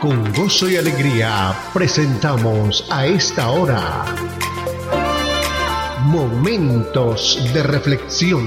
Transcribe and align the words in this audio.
Con 0.00 0.32
gozo 0.32 0.70
y 0.70 0.76
alegría 0.76 1.52
presentamos 1.74 2.88
a 2.90 3.04
esta 3.04 3.50
hora 3.50 4.06
Momentos 6.06 7.52
de 7.52 7.62
Reflexión. 7.62 8.46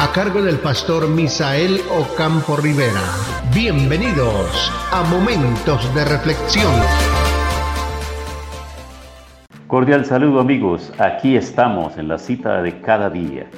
A 0.00 0.10
cargo 0.12 0.42
del 0.42 0.58
pastor 0.58 1.08
Misael 1.08 1.80
Ocampo 1.88 2.56
Rivera. 2.56 3.00
Bienvenidos 3.54 4.72
a 4.90 5.04
Momentos 5.04 5.94
de 5.94 6.04
Reflexión. 6.06 6.74
Cordial 9.68 10.04
saludo 10.04 10.40
amigos, 10.40 10.92
aquí 10.98 11.36
estamos 11.36 11.96
en 11.96 12.08
la 12.08 12.18
cita 12.18 12.60
de 12.60 12.80
cada 12.80 13.08
día 13.08 13.48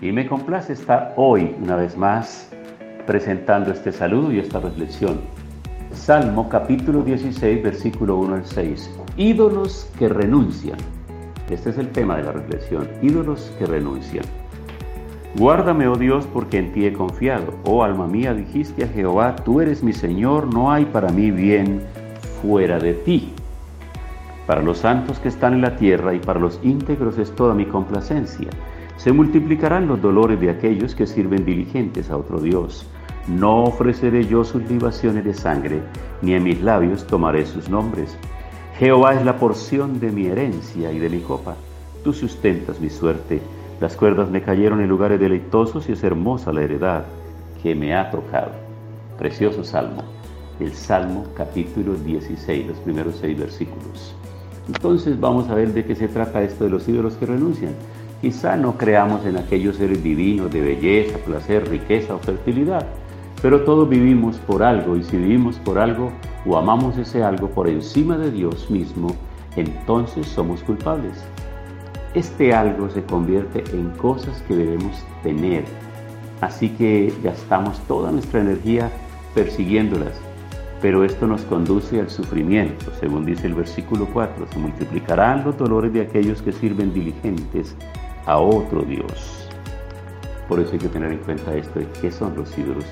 y 0.00 0.10
me 0.10 0.26
complace 0.26 0.72
estar 0.72 1.14
hoy 1.16 1.54
una 1.62 1.76
vez 1.76 1.96
más 1.96 2.53
presentando 3.06 3.70
este 3.70 3.92
saludo 3.92 4.32
y 4.32 4.38
esta 4.38 4.60
reflexión. 4.60 5.20
Salmo 5.92 6.48
capítulo 6.48 7.02
16, 7.02 7.62
versículo 7.62 8.16
1 8.16 8.34
al 8.34 8.46
6. 8.46 8.90
Ídolos 9.16 9.90
que 9.98 10.08
renuncian. 10.08 10.78
Este 11.50 11.70
es 11.70 11.78
el 11.78 11.90
tema 11.90 12.16
de 12.16 12.24
la 12.24 12.32
reflexión. 12.32 12.88
Ídolos 13.02 13.52
que 13.58 13.66
renuncian. 13.66 14.24
Guárdame, 15.36 15.88
oh 15.88 15.96
Dios, 15.96 16.26
porque 16.32 16.58
en 16.58 16.72
ti 16.72 16.86
he 16.86 16.92
confiado. 16.92 17.54
Oh 17.64 17.82
alma 17.82 18.06
mía, 18.06 18.32
dijiste 18.34 18.84
a 18.84 18.88
Jehová, 18.88 19.36
tú 19.36 19.60
eres 19.60 19.82
mi 19.82 19.92
Señor, 19.92 20.52
no 20.52 20.70
hay 20.72 20.84
para 20.84 21.08
mí 21.08 21.30
bien 21.30 21.82
fuera 22.40 22.78
de 22.78 22.94
ti. 22.94 23.32
Para 24.46 24.62
los 24.62 24.78
santos 24.78 25.18
que 25.18 25.28
están 25.28 25.54
en 25.54 25.62
la 25.62 25.76
tierra 25.76 26.14
y 26.14 26.18
para 26.18 26.38
los 26.38 26.60
íntegros 26.62 27.18
es 27.18 27.34
toda 27.34 27.54
mi 27.54 27.64
complacencia. 27.64 28.48
Se 28.96 29.12
multiplicarán 29.12 29.88
los 29.88 30.00
dolores 30.00 30.40
de 30.40 30.50
aquellos 30.50 30.94
que 30.94 31.06
sirven 31.06 31.44
diligentes 31.44 32.10
a 32.10 32.16
otro 32.16 32.40
Dios. 32.40 32.86
No 33.28 33.64
ofreceré 33.64 34.26
yo 34.26 34.44
sus 34.44 34.62
libaciones 34.68 35.24
de 35.24 35.34
sangre, 35.34 35.80
ni 36.22 36.34
en 36.34 36.42
mis 36.42 36.60
labios 36.60 37.06
tomaré 37.06 37.46
sus 37.46 37.68
nombres. 37.68 38.16
Jehová 38.78 39.14
es 39.14 39.24
la 39.24 39.38
porción 39.38 40.00
de 40.00 40.10
mi 40.10 40.26
herencia 40.26 40.92
y 40.92 40.98
de 40.98 41.08
mi 41.08 41.20
copa. 41.20 41.56
Tú 42.02 42.12
sustentas 42.12 42.80
mi 42.80 42.90
suerte. 42.90 43.40
Las 43.80 43.96
cuerdas 43.96 44.30
me 44.30 44.42
cayeron 44.42 44.80
en 44.80 44.88
lugares 44.88 45.18
deleitosos 45.18 45.88
y 45.88 45.92
es 45.92 46.04
hermosa 46.04 46.52
la 46.52 46.62
heredad 46.62 47.04
que 47.62 47.74
me 47.74 47.94
ha 47.94 48.10
tocado. 48.10 48.52
Precioso 49.18 49.64
salmo. 49.64 50.02
El 50.60 50.74
Salmo 50.74 51.24
capítulo 51.34 51.94
16, 51.94 52.66
los 52.68 52.78
primeros 52.78 53.16
seis 53.16 53.38
versículos. 53.38 54.14
Entonces 54.68 55.18
vamos 55.18 55.48
a 55.48 55.54
ver 55.54 55.72
de 55.72 55.84
qué 55.84 55.94
se 55.94 56.08
trata 56.08 56.42
esto 56.42 56.64
de 56.64 56.70
los 56.70 56.88
ídolos 56.88 57.14
que 57.14 57.26
renuncian. 57.26 57.72
Quizá 58.24 58.56
no 58.56 58.78
creamos 58.78 59.26
en 59.26 59.36
aquellos 59.36 59.76
seres 59.76 60.02
divinos 60.02 60.50
de 60.50 60.62
belleza, 60.62 61.18
placer, 61.18 61.68
riqueza 61.68 62.14
o 62.14 62.18
fertilidad, 62.18 62.86
pero 63.42 63.64
todos 63.64 63.86
vivimos 63.86 64.38
por 64.38 64.62
algo 64.62 64.96
y 64.96 65.04
si 65.04 65.18
vivimos 65.18 65.56
por 65.56 65.78
algo 65.78 66.10
o 66.46 66.56
amamos 66.56 66.96
ese 66.96 67.22
algo 67.22 67.50
por 67.50 67.68
encima 67.68 68.16
de 68.16 68.30
Dios 68.30 68.70
mismo, 68.70 69.08
entonces 69.56 70.26
somos 70.26 70.62
culpables. 70.62 71.22
Este 72.14 72.54
algo 72.54 72.88
se 72.88 73.02
convierte 73.02 73.62
en 73.76 73.90
cosas 73.90 74.40
que 74.48 74.56
debemos 74.56 75.04
tener, 75.22 75.64
así 76.40 76.70
que 76.70 77.12
gastamos 77.22 77.78
toda 77.80 78.10
nuestra 78.10 78.40
energía 78.40 78.90
persiguiéndolas, 79.34 80.14
pero 80.80 81.04
esto 81.04 81.26
nos 81.26 81.42
conduce 81.42 82.00
al 82.00 82.08
sufrimiento, 82.08 82.86
según 82.98 83.26
dice 83.26 83.48
el 83.48 83.54
versículo 83.54 84.08
4, 84.14 84.46
se 84.50 84.58
multiplicarán 84.58 85.44
los 85.44 85.58
dolores 85.58 85.92
de 85.92 86.00
aquellos 86.00 86.40
que 86.40 86.52
sirven 86.52 86.94
diligentes 86.94 87.76
a 88.26 88.38
otro 88.38 88.82
Dios. 88.82 89.48
Por 90.48 90.60
eso 90.60 90.72
hay 90.72 90.78
que 90.78 90.88
tener 90.88 91.12
en 91.12 91.18
cuenta 91.18 91.54
esto 91.54 91.78
de 91.78 91.86
qué 92.00 92.10
son 92.10 92.36
los 92.36 92.56
ídolos, 92.58 92.84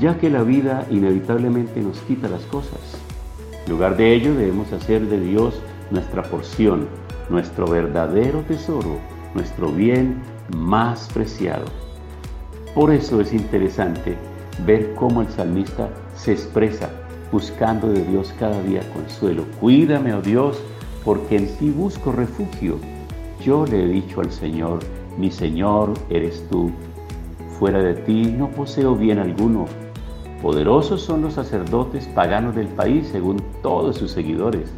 ya 0.00 0.18
que 0.18 0.30
la 0.30 0.42
vida 0.42 0.86
inevitablemente 0.90 1.80
nos 1.80 1.98
quita 2.00 2.28
las 2.28 2.42
cosas. 2.42 2.80
En 3.66 3.72
lugar 3.72 3.96
de 3.96 4.14
ello 4.14 4.34
debemos 4.34 4.72
hacer 4.72 5.02
de 5.02 5.20
Dios 5.20 5.60
nuestra 5.90 6.22
porción, 6.22 6.88
nuestro 7.28 7.66
verdadero 7.66 8.40
tesoro, 8.40 8.98
nuestro 9.34 9.68
bien 9.68 10.22
más 10.56 11.08
preciado. 11.12 11.66
Por 12.74 12.92
eso 12.92 13.20
es 13.20 13.32
interesante 13.32 14.16
ver 14.64 14.94
cómo 14.94 15.22
el 15.22 15.28
salmista 15.28 15.88
se 16.14 16.32
expresa 16.32 16.90
buscando 17.30 17.88
de 17.88 18.04
Dios 18.04 18.32
cada 18.38 18.62
día 18.62 18.82
consuelo. 18.92 19.44
Cuídame, 19.60 20.14
oh 20.14 20.22
Dios, 20.22 20.58
porque 21.04 21.36
en 21.36 21.48
ti 21.56 21.70
busco 21.70 22.12
refugio. 22.12 22.78
Yo 23.44 23.66
le 23.66 23.82
he 23.82 23.88
dicho 23.88 24.20
al 24.20 24.30
Señor, 24.30 24.78
mi 25.18 25.28
Señor 25.28 25.94
eres 26.10 26.46
tú. 26.48 26.70
Fuera 27.58 27.82
de 27.82 27.94
ti 27.94 28.32
no 28.38 28.48
poseo 28.48 28.94
bien 28.94 29.18
alguno. 29.18 29.66
Poderosos 30.40 31.02
son 31.02 31.22
los 31.22 31.34
sacerdotes 31.34 32.06
paganos 32.06 32.54
del 32.54 32.68
país 32.68 33.08
según 33.10 33.42
todos 33.60 33.96
sus 33.96 34.12
seguidores, 34.12 34.72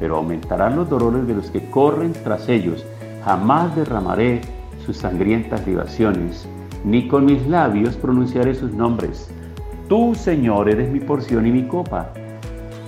pero 0.00 0.16
aumentarán 0.16 0.74
los 0.74 0.90
dolores 0.90 1.28
de 1.28 1.34
los 1.34 1.50
que 1.52 1.70
corren 1.70 2.12
tras 2.12 2.48
ellos. 2.48 2.84
Jamás 3.24 3.76
derramaré 3.76 4.40
sus 4.84 4.96
sangrientas 4.96 5.64
libaciones, 5.64 6.48
ni 6.84 7.06
con 7.06 7.24
mis 7.24 7.46
labios 7.46 7.96
pronunciaré 7.96 8.54
sus 8.54 8.72
nombres. 8.72 9.30
Tú, 9.88 10.16
Señor, 10.16 10.68
eres 10.68 10.90
mi 10.90 10.98
porción 10.98 11.46
y 11.46 11.52
mi 11.52 11.68
copa. 11.68 12.12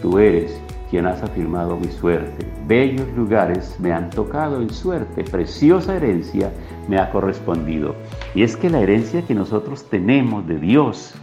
Tú 0.03 0.19
eres 0.19 0.61
quien 0.91 1.07
has 1.07 1.23
afirmado 1.23 1.77
mi 1.77 1.89
suerte. 1.89 2.47
Bellos 2.67 3.07
lugares 3.17 3.77
me 3.79 3.93
han 3.93 4.11
tocado 4.11 4.61
en 4.61 4.71
suerte, 4.71 5.25
preciosa 5.25 5.97
herencia 5.97 6.53
me 6.89 6.99
ha 6.99 7.11
correspondido. 7.11 7.95
Y 8.35 8.43
es 8.43 8.57
que 8.57 8.69
la 8.69 8.81
herencia 8.81 9.23
que 9.23 9.35
nosotros 9.35 9.89
tenemos 9.89 10.47
de 10.47 10.59
Dios 10.59 11.15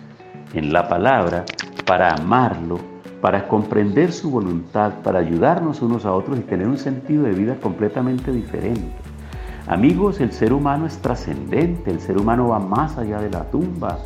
en 0.54 0.72
la 0.72 0.88
palabra, 0.88 1.44
para 1.86 2.14
amarlo, 2.14 2.80
para 3.22 3.48
comprender 3.48 4.12
su 4.12 4.30
voluntad, 4.30 4.94
para 5.04 5.20
ayudarnos 5.20 5.82
unos 5.82 6.06
a 6.06 6.14
otros 6.14 6.40
y 6.40 6.42
tener 6.42 6.68
un 6.68 6.78
sentido 6.78 7.24
de 7.24 7.32
vida 7.32 7.56
completamente 7.62 8.32
diferente. 8.32 8.94
Amigos, 9.68 10.22
el 10.22 10.32
ser 10.32 10.54
humano 10.54 10.86
es 10.86 10.98
trascendente, 11.00 11.92
el 11.92 12.00
ser 12.00 12.18
humano 12.18 12.48
va 12.50 12.60
más 12.60 12.98
allá 12.98 13.20
de 13.20 13.30
la 13.30 13.44
tumba. 13.52 14.00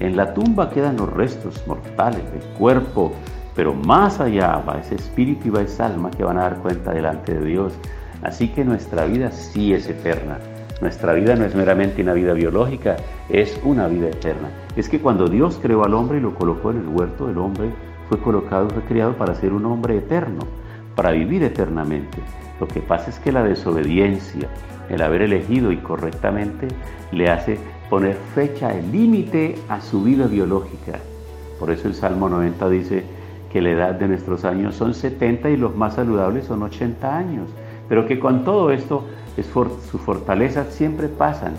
En 0.00 0.16
la 0.16 0.32
tumba 0.32 0.70
quedan 0.70 0.96
los 0.96 1.12
restos 1.12 1.62
mortales 1.66 2.22
del 2.32 2.42
cuerpo, 2.58 3.12
pero 3.54 3.74
más 3.74 4.20
allá 4.20 4.62
va 4.68 4.80
ese 4.80 4.96
espíritu 4.96 5.48
y 5.48 5.50
va 5.50 5.62
esa 5.62 5.86
alma 5.86 6.10
que 6.10 6.24
van 6.24 6.38
a 6.38 6.42
dar 6.42 6.58
cuenta 6.58 6.92
delante 6.92 7.34
de 7.34 7.44
Dios. 7.44 7.74
Así 8.22 8.48
que 8.48 8.64
nuestra 8.64 9.06
vida 9.06 9.30
sí 9.30 9.74
es 9.74 9.88
eterna. 9.88 10.38
Nuestra 10.80 11.12
vida 11.12 11.36
no 11.36 11.44
es 11.44 11.54
meramente 11.54 12.02
una 12.02 12.14
vida 12.14 12.32
biológica, 12.32 12.96
es 13.28 13.58
una 13.64 13.86
vida 13.86 14.08
eterna. 14.08 14.48
Es 14.76 14.88
que 14.88 15.00
cuando 15.00 15.28
Dios 15.28 15.58
creó 15.62 15.84
al 15.84 15.94
hombre 15.94 16.18
y 16.18 16.20
lo 16.20 16.34
colocó 16.34 16.72
en 16.72 16.78
el 16.78 16.88
huerto, 16.88 17.30
el 17.30 17.38
hombre 17.38 17.70
fue 18.08 18.18
colocado, 18.18 18.68
fue 18.70 18.82
creado 18.82 19.16
para 19.16 19.34
ser 19.34 19.52
un 19.52 19.64
hombre 19.66 19.98
eterno, 19.98 20.40
para 20.96 21.12
vivir 21.12 21.42
eternamente. 21.44 22.18
Lo 22.60 22.66
que 22.66 22.80
pasa 22.80 23.10
es 23.10 23.18
que 23.18 23.32
la 23.32 23.42
desobediencia, 23.42 24.48
el 24.88 25.00
haber 25.00 25.22
elegido 25.22 25.70
incorrectamente, 25.70 26.68
le 27.12 27.30
hace 27.30 27.58
poner 27.88 28.16
fecha, 28.34 28.74
el 28.74 28.90
límite 28.90 29.56
a 29.68 29.80
su 29.80 30.02
vida 30.02 30.26
biológica. 30.26 30.98
Por 31.58 31.70
eso 31.70 31.88
el 31.88 31.94
Salmo 31.94 32.28
90 32.28 32.68
dice, 32.68 33.04
que 33.54 33.62
la 33.62 33.70
edad 33.70 33.94
de 33.94 34.08
nuestros 34.08 34.44
años 34.44 34.74
son 34.74 34.94
70 34.94 35.48
y 35.48 35.56
los 35.56 35.76
más 35.76 35.94
saludables 35.94 36.46
son 36.46 36.64
80 36.64 37.16
años, 37.16 37.48
pero 37.88 38.04
que 38.04 38.18
con 38.18 38.42
todo 38.42 38.72
esto 38.72 39.06
es 39.36 39.46
su 39.46 39.98
fortaleza 39.98 40.64
siempre 40.64 41.06
pasan 41.06 41.54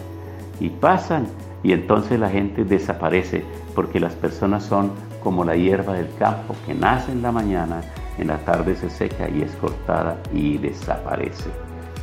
y 0.59 0.71
pasan 0.71 1.25
y 1.63 1.71
entonces 1.71 2.19
la 2.19 2.29
gente 2.29 2.65
desaparece 2.65 3.45
porque 3.73 4.01
las 4.01 4.11
personas 4.13 4.65
son 4.65 4.91
como 5.23 5.45
la 5.45 5.55
hierba 5.55 5.93
del 5.93 6.09
campo 6.19 6.53
que 6.65 6.73
nace 6.73 7.13
en 7.13 7.21
la 7.21 7.31
mañana, 7.31 7.79
en 8.17 8.27
la 8.27 8.39
tarde 8.39 8.75
se 8.75 8.89
seca 8.89 9.29
y 9.29 9.43
es 9.43 9.55
cortada 9.55 10.17
y 10.33 10.57
desaparece. 10.57 11.49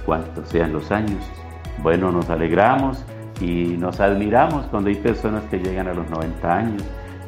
Cuantos 0.07 0.49
sean 0.49 0.73
los 0.73 0.91
años, 0.91 1.23
bueno, 1.83 2.11
nos 2.11 2.31
alegramos 2.31 3.05
y 3.43 3.77
nos 3.77 4.01
admiramos 4.01 4.65
cuando 4.69 4.89
hay 4.89 4.97
personas 4.97 5.45
que 5.51 5.59
llegan 5.59 5.89
a 5.89 5.93
los 5.93 6.09
90 6.09 6.51
años, 6.51 6.83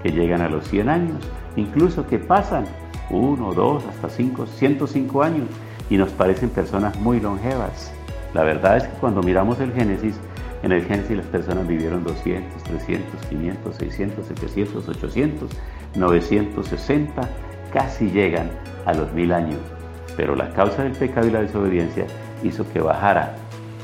que 0.04 0.12
llegan 0.12 0.42
a 0.42 0.50
los 0.50 0.68
100 0.68 0.90
años, 0.90 1.16
incluso 1.56 2.06
que 2.06 2.18
pasan 2.18 2.66
uno, 3.08 3.54
dos, 3.54 3.82
hasta 3.86 4.10
cinco, 4.10 4.46
105 4.46 5.22
años 5.22 5.48
y 5.88 5.96
nos 5.96 6.10
parecen 6.10 6.50
personas 6.50 6.94
muy 7.00 7.20
longevas. 7.20 7.90
La 8.34 8.42
verdad 8.42 8.76
es 8.76 8.84
que 8.84 8.98
cuando 8.98 9.22
miramos 9.22 9.60
el 9.60 9.72
Génesis, 9.72 10.20
en 10.62 10.72
el 10.72 10.84
Génesis 10.84 11.16
las 11.16 11.26
personas 11.26 11.66
vivieron 11.66 12.04
200, 12.04 12.62
300, 12.64 13.26
500, 13.26 13.76
600, 13.76 14.26
700, 14.26 14.88
800, 14.88 15.50
960, 15.96 17.22
casi 17.72 18.10
llegan 18.10 18.50
a 18.84 18.92
los 18.92 19.10
mil 19.14 19.32
años. 19.32 19.60
Pero 20.18 20.36
la 20.36 20.50
causa 20.50 20.82
del 20.82 20.92
pecado 20.92 21.26
y 21.26 21.30
la 21.30 21.40
desobediencia 21.40 22.04
hizo 22.42 22.70
que 22.70 22.80
bajara 22.80 23.36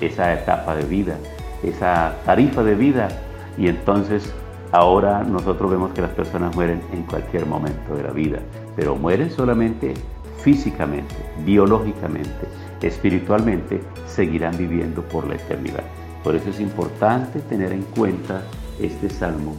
esa 0.02 0.34
etapa 0.34 0.76
de 0.76 0.84
vida, 0.84 1.16
esa 1.62 2.14
tarifa 2.26 2.62
de 2.62 2.74
vida, 2.74 3.08
y 3.56 3.68
entonces 3.68 4.34
Ahora 4.72 5.24
nosotros 5.24 5.68
vemos 5.70 5.92
que 5.92 6.02
las 6.02 6.12
personas 6.12 6.54
mueren 6.54 6.80
en 6.92 7.02
cualquier 7.02 7.44
momento 7.44 7.96
de 7.96 8.04
la 8.04 8.10
vida, 8.10 8.38
pero 8.76 8.94
mueren 8.94 9.30
solamente 9.30 9.94
físicamente, 10.42 11.14
biológicamente, 11.44 12.46
espiritualmente, 12.80 13.80
seguirán 14.06 14.56
viviendo 14.56 15.02
por 15.02 15.26
la 15.26 15.34
eternidad. 15.34 15.82
Por 16.22 16.36
eso 16.36 16.50
es 16.50 16.60
importante 16.60 17.40
tener 17.40 17.72
en 17.72 17.82
cuenta 17.82 18.42
este 18.78 19.10
salmo, 19.10 19.56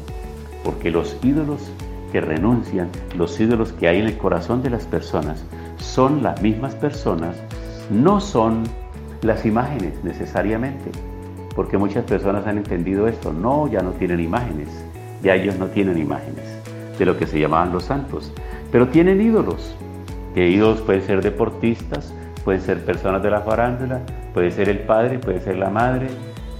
porque 0.63 0.89
los 0.89 1.17
ídolos 1.23 1.71
que 2.13 2.21
renuncian, 2.21 2.89
los 3.17 3.37
ídolos 3.39 3.73
que 3.73 3.89
hay 3.89 3.99
en 3.99 4.05
el 4.05 4.17
corazón 4.17 4.63
de 4.63 4.69
las 4.69 4.85
personas, 4.85 5.43
son 5.77 6.23
las 6.23 6.41
mismas 6.41 6.73
personas, 6.75 7.35
no 7.89 8.21
son 8.21 8.63
las 9.23 9.45
imágenes 9.45 9.93
necesariamente, 10.03 10.91
porque 11.53 11.77
muchas 11.77 12.05
personas 12.05 12.47
han 12.47 12.57
entendido 12.57 13.07
esto, 13.07 13.33
no, 13.33 13.67
ya 13.67 13.81
no 13.81 13.91
tienen 13.91 14.19
imágenes, 14.19 14.69
ya 15.21 15.35
ellos 15.35 15.57
no 15.57 15.67
tienen 15.67 15.97
imágenes 15.97 16.43
de 16.97 17.05
lo 17.05 17.17
que 17.17 17.27
se 17.27 17.39
llamaban 17.39 17.71
los 17.71 17.85
santos, 17.85 18.31
pero 18.71 18.87
tienen 18.87 19.21
ídolos, 19.21 19.75
que 20.33 20.49
ídolos 20.49 20.81
pueden 20.81 21.01
ser 21.03 21.21
deportistas, 21.21 22.13
pueden 22.43 22.61
ser 22.61 22.83
personas 22.85 23.21
de 23.23 23.31
la 23.31 23.41
farándula, 23.41 24.01
puede 24.33 24.51
ser 24.51 24.69
el 24.69 24.79
padre, 24.79 25.19
puede 25.19 25.41
ser 25.41 25.57
la 25.57 25.69
madre, 25.69 26.07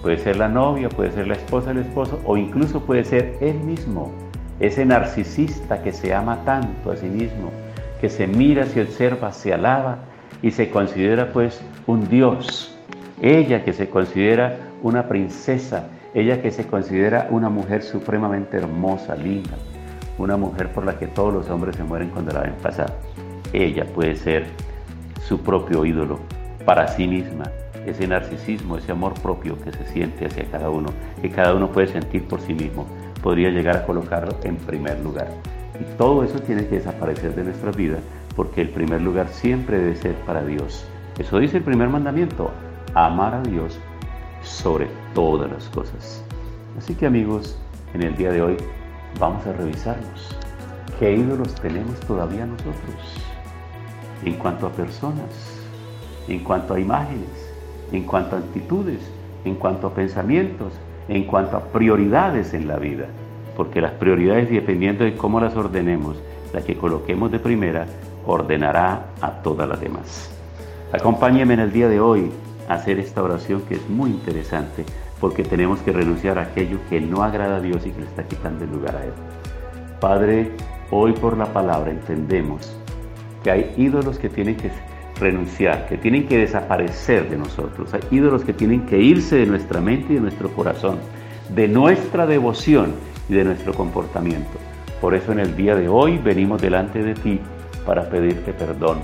puede 0.02 0.18
ser 0.18 0.38
la 0.38 0.48
novia, 0.48 0.90
puede 0.90 1.12
ser 1.12 1.28
la 1.28 1.36
esposa, 1.36 1.72
el 1.72 1.80
esposo, 1.80 2.20
o 2.26 2.38
incluso 2.38 2.82
puede 2.82 3.04
ser 3.04 3.38
él 3.42 3.60
mismo, 3.60 4.12
ese 4.60 4.86
narcisista 4.86 5.82
que 5.82 5.92
se 5.92 6.14
ama 6.14 6.44
tanto 6.46 6.92
a 6.92 6.98
sí 6.98 7.08
mismo, 7.08 7.52
que 8.00 8.10
se 8.10 8.28
mira, 8.28 8.66
se 8.66 8.82
observa, 8.82 9.32
se 9.32 9.54
alaba 9.54 10.00
y 10.42 10.52
se 10.52 10.70
considera 10.70 11.32
pues 11.34 11.62
un 11.88 12.08
dios. 12.10 12.76
Ella 13.22 13.64
que 13.64 13.74
se 13.74 13.90
considera 13.90 14.58
una 14.82 15.08
princesa, 15.08 15.88
ella 16.14 16.42
que 16.42 16.52
se 16.52 16.68
considera 16.68 17.28
una 17.30 17.50
mujer 17.50 17.84
supremamente 17.84 18.58
hermosa, 18.58 19.16
linda, 19.16 19.58
una 20.18 20.36
mujer 20.36 20.72
por 20.74 20.86
la 20.86 21.00
que 21.00 21.08
todos 21.08 21.34
los 21.34 21.50
hombres 21.50 21.78
se 21.78 21.84
mueren 21.84 22.10
cuando 22.10 22.34
la 22.34 22.42
ven 22.42 22.56
pasar. 22.62 22.94
Ella 23.54 23.86
puede 23.86 24.16
ser 24.16 24.46
su 25.22 25.40
propio 25.40 25.86
ídolo 25.86 26.20
para 26.66 26.88
sí 26.90 27.08
misma, 27.08 27.46
ese 27.86 28.08
narcisismo, 28.08 28.78
ese 28.78 28.92
amor 28.92 29.14
propio 29.22 29.58
que 29.62 29.72
se 29.72 29.86
siente 29.88 30.26
hacia 30.26 30.46
cada 30.52 30.70
uno, 30.70 30.90
que 31.22 31.30
cada 31.30 31.56
uno 31.56 31.72
puede 31.72 31.88
sentir 31.88 32.28
por 32.28 32.42
sí 32.42 32.54
mismo, 32.54 32.86
podría 33.24 33.50
llegar 33.50 33.78
a 33.78 33.86
colocarlo 33.86 34.36
en 34.44 34.58
primer 34.58 35.00
lugar. 35.00 35.30
Y 35.80 35.84
todo 35.98 36.24
eso 36.24 36.40
tiene 36.40 36.68
que 36.68 36.76
desaparecer 36.76 37.34
de 37.34 37.46
nuestra 37.46 37.72
vida 37.72 37.98
porque 38.36 38.62
el 38.62 38.70
primer 38.70 39.02
lugar 39.02 39.30
siempre 39.30 39.78
debe 39.78 39.96
ser 39.96 40.16
para 40.26 40.44
Dios. 40.44 40.86
Eso 41.18 41.40
dice 41.40 41.58
el 41.58 41.64
primer 41.64 41.90
mandamiento, 41.90 42.52
amar 42.94 43.34
a 43.34 43.42
Dios 43.42 43.80
sobre 44.44 44.88
todas 45.14 45.52
las 45.52 45.68
cosas. 45.70 46.24
Así 46.78 46.96
que 46.96 47.06
amigos, 47.06 47.58
en 47.94 48.04
el 48.04 48.16
día 48.16 48.32
de 48.32 48.42
hoy 48.42 48.58
vamos 49.20 49.46
a 49.46 49.54
revisarnos. 49.54 50.36
¿Qué 51.00 51.14
ídolos 51.14 51.56
tenemos 51.56 52.00
todavía 52.02 52.46
nosotros? 52.46 52.76
En 54.24 54.36
cuanto 54.36 54.68
a 54.68 54.72
personas, 54.72 55.62
en 56.28 56.40
cuanto 56.44 56.74
a 56.74 56.80
imágenes, 56.80 57.52
en 57.92 58.04
cuanto 58.04 58.36
a 58.36 58.40
actitudes, 58.40 59.00
en 59.46 59.56
cuanto 59.56 59.88
a 59.88 59.94
pensamientos, 59.94 60.74
en 61.08 61.24
cuanto 61.26 61.58
a 61.58 61.64
prioridades 61.66 62.54
en 62.54 62.68
la 62.68 62.78
vida. 62.78 63.08
Porque 63.58 63.82
las 63.82 63.92
prioridades, 63.94 64.50
dependiendo 64.50 65.04
de 65.04 65.16
cómo 65.18 65.40
las 65.40 65.56
ordenemos, 65.56 66.18
la 66.54 66.62
que 66.62 66.78
coloquemos 66.78 67.32
de 67.32 67.40
primera, 67.40 67.86
ordenará 68.26 69.08
a 69.22 69.32
todas 69.42 69.68
las 69.68 69.82
demás. 69.82 70.30
Acompáñeme 70.94 71.54
en 71.56 71.60
el 71.62 71.72
día 71.72 71.88
de 71.88 72.00
hoy 72.00 72.32
hacer 72.68 73.00
esta 73.00 73.22
oración 73.22 73.62
que 73.62 73.76
es 73.76 73.90
muy 73.90 74.12
interesante 74.12 74.86
porque 75.20 75.44
tenemos 75.44 75.80
que 75.82 75.92
renunciar 75.92 76.40
a 76.40 76.44
aquello 76.44 76.80
que 76.90 77.00
no 77.00 77.24
agrada 77.24 77.58
a 77.58 77.60
Dios 77.60 77.86
y 77.86 77.92
que 77.92 78.02
le 78.02 78.08
está 78.08 78.24
quitando 78.24 78.66
el 78.66 78.72
lugar 78.72 78.96
a 78.96 79.04
Él. 79.04 79.14
Padre, 80.00 80.52
hoy 80.90 81.14
por 81.14 81.38
la 81.38 81.46
palabra 81.46 81.92
entendemos 81.92 82.76
que 83.44 83.52
hay 83.52 83.74
ídolos 83.78 84.18
que 84.18 84.30
tienen 84.30 84.58
que 84.58 84.72
renunciar, 85.20 85.88
que 85.88 85.98
tienen 85.98 86.28
que 86.28 86.40
desaparecer 86.40 87.30
de 87.30 87.38
nosotros. 87.38 87.94
Hay 87.94 88.02
ídolos 88.10 88.44
que 88.44 88.54
tienen 88.54 88.86
que 88.88 88.98
irse 89.00 89.38
de 89.38 89.46
nuestra 89.46 89.80
mente 89.80 90.14
y 90.14 90.16
de 90.16 90.22
nuestro 90.22 90.50
corazón, 90.50 90.98
de 91.54 91.68
nuestra 91.68 92.26
devoción 92.26 92.94
y 93.30 93.36
de 93.36 93.44
nuestro 93.44 93.74
comportamiento. 93.74 94.58
Por 95.00 95.14
eso 95.14 95.32
en 95.32 95.40
el 95.40 95.56
día 95.56 95.76
de 95.76 95.88
hoy 95.88 96.18
venimos 96.18 96.62
delante 96.62 97.04
de 97.04 97.14
ti 97.14 97.40
para 97.86 98.10
pedirte 98.10 98.54
perdón. 98.54 99.00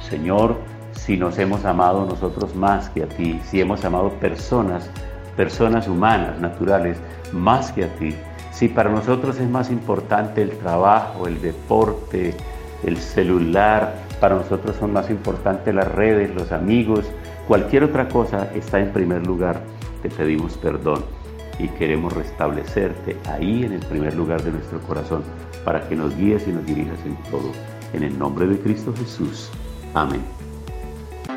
Señor, 0.00 0.56
si 1.04 1.16
nos 1.16 1.38
hemos 1.38 1.64
amado 1.64 2.04
nosotros 2.04 2.54
más 2.54 2.90
que 2.90 3.04
a 3.04 3.08
ti, 3.08 3.40
si 3.44 3.60
hemos 3.60 3.84
amado 3.84 4.10
personas, 4.20 4.90
personas 5.36 5.88
humanas, 5.88 6.40
naturales, 6.40 6.98
más 7.32 7.72
que 7.72 7.84
a 7.84 7.94
ti, 7.96 8.14
si 8.52 8.68
para 8.68 8.90
nosotros 8.90 9.38
es 9.38 9.48
más 9.48 9.70
importante 9.70 10.42
el 10.42 10.50
trabajo, 10.50 11.26
el 11.26 11.40
deporte, 11.40 12.34
el 12.84 12.96
celular, 12.98 13.94
para 14.20 14.34
nosotros 14.34 14.76
son 14.76 14.92
más 14.92 15.10
importantes 15.10 15.74
las 15.74 15.88
redes, 15.92 16.34
los 16.34 16.52
amigos, 16.52 17.04
cualquier 17.46 17.84
otra 17.84 18.08
cosa 18.08 18.48
está 18.54 18.80
en 18.80 18.92
primer 18.92 19.26
lugar, 19.26 19.60
te 20.02 20.10
pedimos 20.10 20.56
perdón 20.58 21.04
y 21.58 21.68
queremos 21.68 22.12
restablecerte 22.12 23.16
ahí 23.30 23.64
en 23.64 23.72
el 23.72 23.80
primer 23.86 24.14
lugar 24.14 24.42
de 24.42 24.52
nuestro 24.52 24.80
corazón 24.80 25.22
para 25.64 25.88
que 25.88 25.96
nos 25.96 26.16
guíes 26.16 26.46
y 26.46 26.52
nos 26.52 26.66
dirijas 26.66 26.98
en 27.04 27.16
todo. 27.30 27.52
En 27.92 28.02
el 28.02 28.18
nombre 28.18 28.46
de 28.46 28.58
Cristo 28.58 28.92
Jesús. 28.96 29.50
Amén. 29.94 30.37